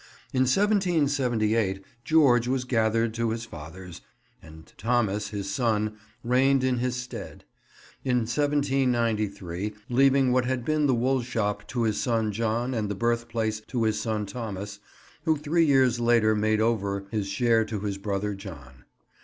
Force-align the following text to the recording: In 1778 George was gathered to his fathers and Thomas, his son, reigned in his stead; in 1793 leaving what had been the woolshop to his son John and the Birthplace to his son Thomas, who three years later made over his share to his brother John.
In 0.33 0.45
1778 0.47 1.83
George 2.03 2.47
was 2.47 2.63
gathered 2.63 3.13
to 3.13 3.29
his 3.29 3.45
fathers 3.45 4.01
and 4.41 4.73
Thomas, 4.75 5.27
his 5.27 5.47
son, 5.47 5.95
reigned 6.23 6.63
in 6.63 6.79
his 6.79 6.95
stead; 6.95 7.45
in 8.03 8.21
1793 8.21 9.75
leaving 9.89 10.31
what 10.31 10.45
had 10.45 10.65
been 10.65 10.87
the 10.87 10.95
woolshop 10.95 11.67
to 11.67 11.83
his 11.83 12.01
son 12.01 12.31
John 12.31 12.73
and 12.73 12.89
the 12.89 12.95
Birthplace 12.95 13.61
to 13.67 13.83
his 13.83 13.99
son 14.01 14.25
Thomas, 14.25 14.79
who 15.25 15.37
three 15.37 15.65
years 15.67 15.99
later 15.99 16.35
made 16.35 16.61
over 16.61 17.05
his 17.11 17.27
share 17.27 17.63
to 17.65 17.81
his 17.81 17.99
brother 17.99 18.33
John. 18.33 18.85